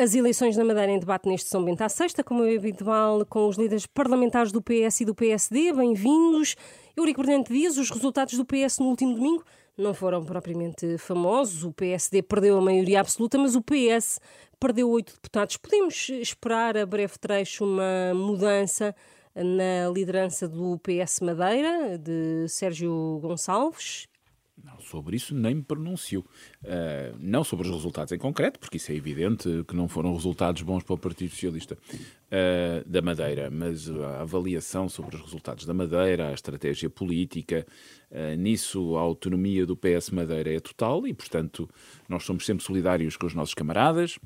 As 0.00 0.14
eleições 0.14 0.56
na 0.56 0.64
Madeira 0.64 0.92
em 0.92 0.98
debate 1.00 1.28
neste 1.28 1.50
São 1.50 1.64
Bento 1.64 1.82
à 1.82 1.88
Sexta, 1.88 2.22
como 2.22 2.44
é 2.44 2.54
habitual, 2.54 3.26
com 3.26 3.48
os 3.48 3.56
líderes 3.56 3.84
parlamentares 3.84 4.52
do 4.52 4.62
PS 4.62 5.00
e 5.00 5.04
do 5.04 5.12
PSD. 5.12 5.72
Bem-vindos. 5.72 6.54
Eurico 6.96 7.20
Bernardo 7.20 7.52
Dias, 7.52 7.76
os 7.76 7.90
resultados 7.90 8.34
do 8.34 8.44
PS 8.44 8.78
no 8.78 8.86
último 8.86 9.16
domingo 9.16 9.42
não 9.76 9.92
foram 9.92 10.24
propriamente 10.24 10.98
famosos. 10.98 11.64
O 11.64 11.72
PSD 11.72 12.22
perdeu 12.22 12.56
a 12.58 12.60
maioria 12.60 13.00
absoluta, 13.00 13.36
mas 13.38 13.56
o 13.56 13.60
PS 13.60 14.20
perdeu 14.60 14.88
oito 14.88 15.14
deputados. 15.14 15.56
Podemos 15.56 16.08
esperar 16.10 16.76
a 16.76 16.86
breve 16.86 17.18
trecho 17.18 17.64
uma 17.64 18.14
mudança 18.14 18.94
na 19.34 19.92
liderança 19.92 20.46
do 20.46 20.78
PS 20.78 21.18
Madeira, 21.22 21.98
de 21.98 22.46
Sérgio 22.46 23.18
Gonçalves? 23.20 24.06
Não, 24.64 24.80
sobre 24.80 25.16
isso 25.16 25.34
nem 25.34 25.56
me 25.56 25.62
pronuncio. 25.62 26.24
Uh, 26.62 27.16
não 27.18 27.44
sobre 27.44 27.66
os 27.66 27.74
resultados 27.74 28.12
em 28.12 28.18
concreto, 28.18 28.58
porque 28.58 28.76
isso 28.76 28.90
é 28.90 28.94
evidente 28.94 29.64
que 29.66 29.76
não 29.76 29.88
foram 29.88 30.12
resultados 30.12 30.62
bons 30.62 30.82
para 30.82 30.94
o 30.94 30.98
Partido 30.98 31.30
Socialista 31.30 31.74
uh, 31.76 32.88
da 32.88 33.00
Madeira, 33.00 33.50
mas 33.50 33.88
a 33.88 34.22
avaliação 34.22 34.88
sobre 34.88 35.16
os 35.16 35.22
resultados 35.22 35.64
da 35.64 35.72
Madeira, 35.72 36.28
a 36.28 36.32
estratégia 36.32 36.90
política, 36.90 37.66
uh, 38.10 38.34
nisso 38.36 38.96
a 38.96 39.00
autonomia 39.00 39.64
do 39.64 39.76
PS 39.76 40.10
Madeira 40.10 40.52
é 40.52 40.60
total 40.60 41.06
e, 41.06 41.14
portanto, 41.14 41.68
nós 42.08 42.24
somos 42.24 42.44
sempre 42.44 42.64
solidários 42.64 43.16
com 43.16 43.26
os 43.26 43.34
nossos 43.34 43.54
camaradas. 43.54 44.18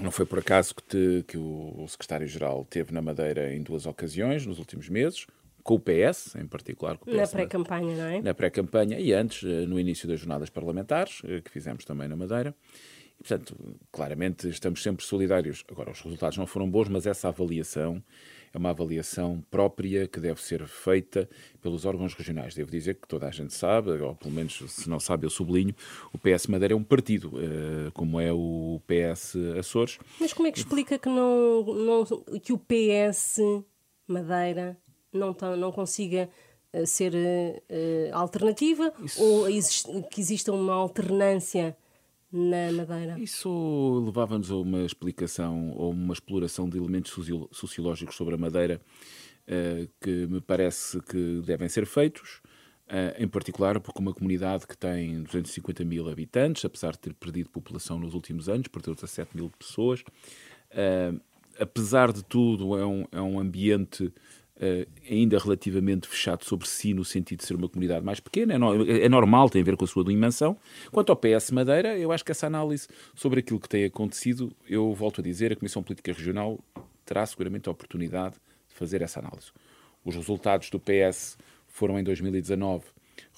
Não 0.00 0.12
foi 0.12 0.24
por 0.24 0.38
acaso 0.38 0.74
que, 0.74 0.82
te, 0.84 1.24
que 1.26 1.36
o 1.36 1.84
secretário-geral 1.88 2.64
teve 2.64 2.92
na 2.92 3.02
Madeira 3.02 3.52
em 3.52 3.62
duas 3.62 3.84
ocasiões 3.84 4.46
nos 4.46 4.58
últimos 4.58 4.88
meses 4.88 5.26
com 5.68 5.74
o 5.74 5.78
PS, 5.78 6.34
em 6.36 6.46
particular 6.46 6.96
com 6.96 7.10
o 7.10 7.12
PS. 7.12 7.20
Na 7.20 7.26
pré-campanha, 7.26 7.94
não 7.94 8.04
é? 8.06 8.22
Na 8.22 8.34
pré-campanha 8.34 8.98
e 8.98 9.12
antes, 9.12 9.44
eh, 9.44 9.66
no 9.66 9.78
início 9.78 10.08
das 10.08 10.18
jornadas 10.18 10.48
parlamentares, 10.48 11.20
eh, 11.24 11.42
que 11.42 11.50
fizemos 11.50 11.84
também 11.84 12.08
na 12.08 12.16
Madeira. 12.16 12.54
E, 13.20 13.22
portanto, 13.22 13.54
claramente 13.92 14.48
estamos 14.48 14.82
sempre 14.82 15.04
solidários. 15.04 15.64
Agora, 15.70 15.90
os 15.90 16.00
resultados 16.00 16.38
não 16.38 16.46
foram 16.46 16.70
bons, 16.70 16.88
mas 16.88 17.06
essa 17.06 17.28
avaliação 17.28 18.02
é 18.50 18.56
uma 18.56 18.70
avaliação 18.70 19.44
própria 19.50 20.08
que 20.08 20.18
deve 20.18 20.40
ser 20.40 20.66
feita 20.66 21.28
pelos 21.60 21.84
órgãos 21.84 22.14
regionais. 22.14 22.54
Devo 22.54 22.70
dizer 22.70 22.94
que 22.94 23.06
toda 23.06 23.28
a 23.28 23.30
gente 23.30 23.52
sabe, 23.52 23.90
ou 23.90 24.14
pelo 24.14 24.32
menos 24.32 24.62
se 24.68 24.88
não 24.88 24.98
sabe, 24.98 25.26
eu 25.26 25.30
sublinho, 25.30 25.74
o 26.14 26.16
PS 26.16 26.46
Madeira 26.46 26.72
é 26.72 26.76
um 26.78 26.82
partido, 26.82 27.32
eh, 27.36 27.90
como 27.92 28.18
é 28.18 28.32
o 28.32 28.80
PS 28.86 29.36
Açores. 29.58 29.98
Mas 30.18 30.32
como 30.32 30.48
é 30.48 30.50
que 30.50 30.60
explica 30.60 30.98
que, 30.98 31.10
não, 31.10 31.62
não 31.62 32.04
que 32.40 32.54
o 32.54 32.58
PS 32.58 33.42
Madeira 34.06 34.78
não, 35.12 35.34
não 35.56 35.72
consiga 35.72 36.28
uh, 36.72 36.86
ser 36.86 37.14
uh, 37.14 38.14
alternativa 38.14 38.92
Isso... 39.02 39.22
ou 39.22 40.02
que 40.04 40.20
exista 40.20 40.52
uma 40.52 40.74
alternância 40.74 41.76
na 42.30 42.72
Madeira? 42.72 43.18
Isso 43.18 44.02
levava-nos 44.04 44.50
a 44.50 44.56
uma 44.56 44.82
explicação 44.84 45.72
ou 45.76 45.90
uma 45.92 46.12
exploração 46.12 46.68
de 46.68 46.76
elementos 46.76 47.12
sociológicos 47.52 48.16
sobre 48.16 48.34
a 48.34 48.38
Madeira 48.38 48.80
uh, 49.48 49.88
que 50.00 50.26
me 50.26 50.40
parece 50.40 51.00
que 51.02 51.42
devem 51.44 51.68
ser 51.68 51.86
feitos. 51.86 52.40
Uh, 52.90 53.22
em 53.22 53.28
particular 53.28 53.78
porque 53.80 54.00
uma 54.00 54.14
comunidade 54.14 54.66
que 54.66 54.74
tem 54.74 55.22
250 55.22 55.84
mil 55.84 56.08
habitantes, 56.08 56.64
apesar 56.64 56.92
de 56.92 56.98
ter 56.98 57.12
perdido 57.12 57.50
população 57.50 57.98
nos 57.98 58.14
últimos 58.14 58.48
anos, 58.48 58.66
perdeu 58.66 58.94
17 58.94 59.36
mil 59.36 59.50
pessoas, 59.58 60.02
apesar 61.60 62.12
de 62.12 62.24
tudo, 62.24 62.78
é 62.78 62.86
um, 62.86 63.04
é 63.12 63.20
um 63.20 63.38
ambiente 63.38 64.10
Uh, 64.58 64.84
ainda 65.08 65.38
relativamente 65.38 66.08
fechado 66.08 66.44
sobre 66.44 66.66
si, 66.66 66.92
no 66.92 67.04
sentido 67.04 67.38
de 67.38 67.46
ser 67.46 67.54
uma 67.54 67.68
comunidade 67.68 68.04
mais 68.04 68.18
pequena, 68.18 68.54
é, 68.54 68.58
no, 68.58 68.90
é, 68.90 69.08
normal, 69.08 69.48
tem 69.48 69.62
a 69.62 69.64
ver 69.64 69.76
com 69.76 69.84
a 69.84 69.86
sua 69.88 70.02
dimensão. 70.02 70.56
Quanto 70.90 71.10
ao 71.10 71.16
PS 71.16 71.52
Madeira, 71.52 71.96
eu 71.96 72.10
acho 72.10 72.24
que 72.24 72.32
essa 72.32 72.48
análise 72.48 72.88
sobre 73.14 73.38
aquilo 73.38 73.60
que 73.60 73.68
tem 73.68 73.84
acontecido, 73.84 74.50
eu 74.68 74.92
volto 74.94 75.20
a 75.20 75.24
dizer, 75.24 75.52
a 75.52 75.56
Comissão 75.56 75.80
Política 75.80 76.12
Regional 76.12 76.58
terá 77.04 77.24
seguramente 77.24 77.68
a 77.68 77.72
oportunidade 77.72 78.34
de 78.68 78.74
fazer 78.74 79.00
essa 79.00 79.20
análise. 79.20 79.52
Os 80.04 80.16
resultados 80.16 80.70
do 80.70 80.80
PS 80.80 81.38
foram 81.68 81.96
em 81.96 82.02
2019 82.02 82.84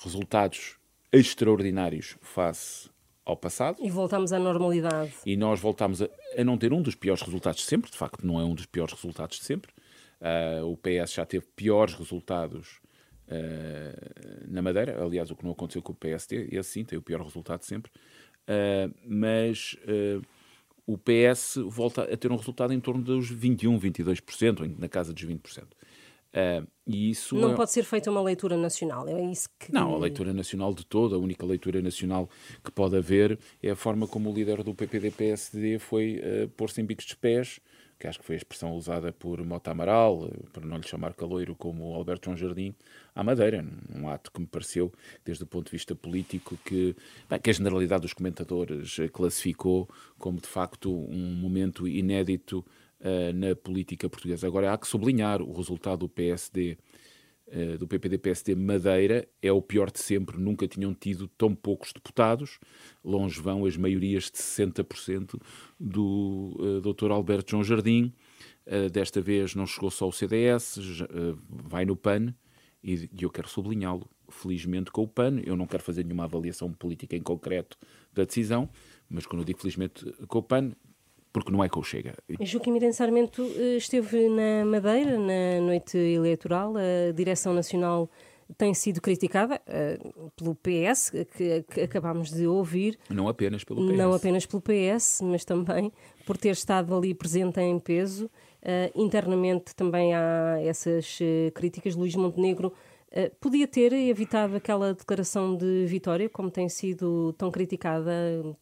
resultados 0.03 0.77
extraordinários 1.13 2.17
face 2.23 2.89
ao 3.25 3.37
passado. 3.37 3.77
E 3.81 3.91
voltamos 3.91 4.33
à 4.33 4.39
normalidade. 4.39 5.13
E 5.25 5.37
nós 5.37 5.61
voltamos 5.61 6.03
a, 6.03 6.09
a 6.37 6.45
não 6.45 6.57
ter 6.57 6.73
um 6.73 6.83
dos 6.83 6.95
piores 6.95 7.23
resultados 7.23 7.61
de 7.61 7.67
sempre, 7.67 7.91
de 7.91 7.97
facto 7.97 8.27
não 8.27 8.41
é 8.41 8.45
um 8.45 8.55
dos 8.55 8.67
piores 8.67 8.95
resultados 8.95 9.39
de 9.39 9.45
sempre, 9.45 9.71
Uh, 10.21 10.67
o 10.67 10.77
PS 10.77 11.15
já 11.15 11.25
teve 11.25 11.47
piores 11.57 11.95
resultados 11.95 12.79
uh, 13.29 14.47
na 14.49 14.61
Madeira, 14.61 15.03
aliás, 15.03 15.31
o 15.31 15.37
que 15.37 15.45
não 15.45 15.53
aconteceu 15.53 15.81
com 15.81 15.93
o 15.93 15.97
PSD, 15.97 16.49
esse 16.53 16.71
sim 16.71 16.85
tem 16.85 16.99
o 16.99 17.03
pior 17.03 17.23
resultado 17.23 17.63
sempre, 17.63 17.91
uh, 18.43 18.95
mas 19.07 19.77
o 20.87 20.99
PS 20.99 21.57
volta 21.69 22.03
a 22.03 22.17
ter 22.17 22.31
um 22.31 22.37
resultado 22.37 22.73
em 22.75 22.81
torno 22.81 23.03
dos 23.03 23.31
21, 23.31 23.79
22%, 23.81 24.79
na 24.79 24.89
casa 24.89 25.13
dos 25.13 25.25
20%. 25.25 25.65
Uh, 26.31 26.65
e 26.87 27.11
isso 27.11 27.35
não 27.35 27.53
é... 27.53 27.57
pode 27.57 27.73
ser 27.73 27.83
feita 27.83 28.09
uma 28.09 28.23
leitura 28.23 28.57
nacional, 28.57 29.09
é 29.09 29.21
isso 29.21 29.49
que. 29.59 29.73
Não, 29.73 29.95
a 29.95 29.99
leitura 29.99 30.33
nacional 30.33 30.73
de 30.73 30.87
toda, 30.87 31.17
a 31.17 31.19
única 31.19 31.45
leitura 31.45 31.83
nacional 31.83 32.31
que 32.63 32.71
pode 32.71 32.97
haver 32.97 33.37
é 33.61 33.71
a 33.71 33.77
forma 33.77 34.07
como 34.07 34.31
o 34.31 34.35
líder 34.35 34.63
do 34.63 34.73
PPD-PSD 34.73 35.81
foi 35.81 36.21
uh, 36.21 36.49
pôr-se 36.51 36.81
em 36.81 36.85
bicos 36.85 37.07
de 37.07 37.17
pés 37.17 37.59
que 38.01 38.09
acho 38.09 38.19
que 38.19 38.25
foi 38.25 38.35
a 38.35 38.39
expressão 38.39 38.75
usada 38.75 39.13
por 39.13 39.45
Mota 39.45 39.71
Amaral, 39.71 40.27
eh, 40.27 40.49
para 40.55 40.65
não 40.65 40.79
lhe 40.79 40.89
chamar 40.89 41.13
caloiro, 41.13 41.55
como 41.55 41.95
Alberto 41.95 42.25
João 42.25 42.37
Jardim, 42.37 42.75
à 43.15 43.23
Madeira. 43.23 43.63
Um 43.95 44.09
ato 44.09 44.33
que 44.33 44.41
me 44.41 44.47
pareceu, 44.47 44.91
desde 45.23 45.45
o 45.45 45.47
ponto 45.47 45.67
de 45.67 45.73
vista 45.73 45.95
político, 45.95 46.59
que, 46.65 46.97
bem, 47.29 47.39
que 47.39 47.51
a 47.51 47.53
generalidade 47.53 48.01
dos 48.01 48.15
comentadores 48.15 48.99
eh, 48.99 49.09
classificou 49.09 49.87
como, 50.19 50.41
de 50.41 50.49
facto, 50.49 50.91
um 50.91 51.35
momento 51.35 51.87
inédito 51.87 52.65
uh, 53.01 53.33
na 53.35 53.55
política 53.55 54.09
portuguesa. 54.09 54.47
Agora, 54.47 54.73
há 54.73 54.79
que 54.79 54.89
sublinhar 54.89 55.43
o 55.43 55.53
resultado 55.53 56.01
do 56.01 56.09
PSD 56.09 56.79
Uh, 57.53 57.77
do 57.77 57.89
PPD-PSD 57.89 58.55
Madeira 58.55 59.29
é 59.43 59.51
o 59.51 59.61
pior 59.61 59.91
de 59.91 59.99
sempre. 59.99 60.39
Nunca 60.39 60.69
tinham 60.69 60.95
tido 60.95 61.27
tão 61.27 61.53
poucos 61.55 61.93
deputados. 61.93 62.61
Longe 63.05 63.41
vão 63.41 63.67
as 63.67 63.77
maiorias 63.77 64.25
de 64.25 64.39
60% 64.39 65.41
do 65.79 66.57
uh, 66.59 66.81
Dr. 66.81 67.11
Alberto 67.11 67.51
João 67.51 67.65
Jardim. 67.65 68.13
Uh, 68.67 68.89
desta 68.89 69.21
vez 69.21 69.55
não 69.57 69.67
chegou 69.67 69.91
só 69.91 70.07
o 70.07 70.13
CDS, 70.13 70.79
vai 71.49 71.85
no 71.85 71.97
PAN 71.97 72.33
e, 72.85 73.11
e 73.13 73.23
eu 73.23 73.31
quero 73.31 73.49
sublinhá-lo. 73.49 74.09
Felizmente 74.29 74.93
com 74.93 75.03
o 75.03 75.09
PAN, 75.09 75.41
eu 75.45 75.57
não 75.57 75.67
quero 75.67 75.83
fazer 75.83 76.05
nenhuma 76.05 76.25
avaliação 76.25 76.73
política 76.73 77.17
em 77.17 77.21
concreto 77.21 77.77
da 78.13 78.23
decisão, 78.23 78.69
mas 79.09 79.27
quando 79.27 79.41
eu 79.41 79.45
digo 79.45 79.59
felizmente 79.59 80.05
com 80.29 80.39
o 80.39 80.43
PAN, 80.43 80.71
porque 81.33 81.53
não 81.53 81.63
é 81.63 81.69
que 81.69 81.79
o 81.79 81.83
Chega. 81.83 82.15
Joaquim 82.41 82.73
Miranda 82.73 82.93
Sarmento 82.93 83.43
eh, 83.57 83.77
esteve 83.77 84.29
na 84.29 84.65
Madeira 84.65 85.19
na 85.19 85.61
noite 85.65 85.97
eleitoral, 85.97 86.75
a 86.77 87.13
Direção 87.13 87.55
Nacional 87.55 88.11
tem 88.57 88.75
sido 88.75 89.01
criticada 89.01 89.61
uh, 89.67 90.31
pelo 90.37 90.55
PS, 90.55 91.11
que, 91.11 91.63
que, 91.63 91.81
acabámos 91.83 92.31
de 92.31 92.47
ouvir. 92.47 92.99
Não 93.09 93.29
apenas 93.29 93.65
pelo 93.65 93.87
PS. 93.87 93.97
Não 93.97 94.13
apenas 94.13 94.47
pelo 94.47 94.63
PS, 94.63 95.21
mas 95.23 95.45
também 95.45 95.93
por 96.27 96.37
ter 96.37 96.51
estado 96.51 96.95
ali 96.95 97.15
presente 97.15 97.61
em 97.61 97.79
peso. 97.79 98.27
Uh, 98.63 99.01
internamente 99.01 99.75
também 99.75 100.15
há 100.15 100.59
essas 100.63 101.19
uh, 101.21 101.53
críticas. 101.53 101.95
Luís 101.95 102.15
Montenegro 102.15 102.73
podia 103.41 103.67
ter 103.67 103.93
evitado 103.93 104.55
aquela 104.57 104.95
declaração 104.95 105.57
de 105.57 105.85
vitória, 105.87 106.29
como 106.29 106.51
tem 106.51 106.69
sido 106.69 107.33
tão 107.33 107.51
criticada 107.51 108.13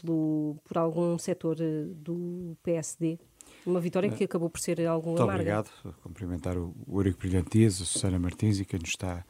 pelo, 0.00 0.56
por 0.64 0.78
algum 0.78 1.18
setor 1.18 1.58
eh, 1.60 1.84
do 1.90 2.56
PSD? 2.62 3.18
Uma 3.66 3.80
vitória 3.80 4.10
que 4.10 4.24
acabou 4.24 4.48
por 4.48 4.60
ser 4.60 4.86
algo 4.86 5.08
Muito 5.08 5.22
amarga. 5.22 5.60
obrigado. 5.60 5.70
Cumprimentar 6.02 6.56
o 6.56 6.74
Eurico 6.88 7.18
Brilhante 7.18 7.58
Dias, 7.58 7.82
a 7.82 7.84
Susana 7.84 8.18
Martins 8.18 8.58
e 8.60 8.64
quem 8.64 8.80
nos 8.80 8.90
está 8.90 9.24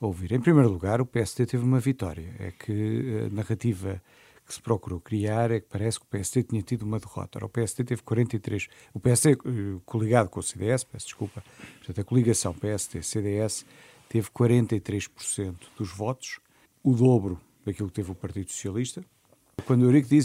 a 0.00 0.06
ouvir. 0.06 0.32
Em 0.32 0.40
primeiro 0.40 0.70
lugar, 0.70 1.00
o 1.00 1.06
PSD 1.06 1.44
teve 1.44 1.62
uma 1.64 1.78
vitória. 1.78 2.34
É 2.38 2.50
que 2.50 3.26
a 3.26 3.34
narrativa 3.34 4.00
que 4.46 4.54
se 4.54 4.62
procurou 4.62 5.00
criar 5.00 5.50
é 5.50 5.60
que 5.60 5.66
parece 5.68 5.98
que 6.00 6.06
o 6.06 6.08
PSD 6.08 6.42
tinha 6.44 6.62
tido 6.62 6.82
uma 6.82 6.98
derrota. 6.98 7.38
Ora, 7.38 7.46
o 7.46 7.48
PSD 7.48 7.84
teve 7.84 8.02
43. 8.02 8.68
O 8.94 9.00
PSD, 9.00 9.32
eh, 9.32 9.36
coligado 9.84 10.30
com 10.30 10.40
o 10.40 10.42
CDS, 10.42 10.84
peço 10.84 11.06
desculpa, 11.06 11.44
portanto, 11.78 12.00
a 12.00 12.04
coligação 12.04 12.52
PSD-CDS 12.54 13.64
teve 14.12 14.28
43% 14.28 15.56
dos 15.78 15.90
votos, 15.90 16.38
o 16.84 16.92
dobro 16.92 17.40
daquilo 17.64 17.88
que 17.88 17.94
teve 17.94 18.10
o 18.10 18.14
Partido 18.14 18.50
Socialista. 18.50 19.02
Quando 19.64 19.82
o 19.82 19.84
Eurico 19.86 20.06
diz 20.06 20.20